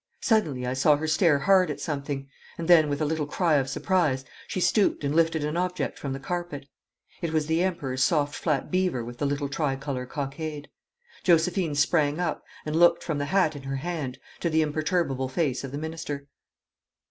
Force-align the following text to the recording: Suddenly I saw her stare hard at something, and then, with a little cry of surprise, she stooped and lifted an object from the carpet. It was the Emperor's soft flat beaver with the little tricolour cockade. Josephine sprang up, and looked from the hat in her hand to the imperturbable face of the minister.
Suddenly 0.21 0.65
I 0.65 0.73
saw 0.73 0.95
her 0.97 1.05
stare 1.07 1.37
hard 1.37 1.69
at 1.69 1.79
something, 1.79 2.27
and 2.57 2.67
then, 2.67 2.89
with 2.89 3.01
a 3.01 3.05
little 3.05 3.27
cry 3.27 3.57
of 3.57 3.69
surprise, 3.69 4.25
she 4.47 4.59
stooped 4.59 5.03
and 5.03 5.15
lifted 5.15 5.43
an 5.43 5.55
object 5.55 5.99
from 5.99 6.11
the 6.11 6.19
carpet. 6.19 6.67
It 7.21 7.31
was 7.31 7.45
the 7.45 7.61
Emperor's 7.61 8.03
soft 8.03 8.33
flat 8.33 8.71
beaver 8.71 9.05
with 9.05 9.19
the 9.19 9.27
little 9.27 9.47
tricolour 9.47 10.07
cockade. 10.07 10.69
Josephine 11.23 11.75
sprang 11.75 12.19
up, 12.19 12.43
and 12.65 12.75
looked 12.75 13.03
from 13.03 13.19
the 13.19 13.25
hat 13.25 13.55
in 13.55 13.61
her 13.61 13.75
hand 13.75 14.17
to 14.39 14.49
the 14.49 14.63
imperturbable 14.63 15.29
face 15.29 15.63
of 15.63 15.71
the 15.71 15.77
minister. 15.77 16.27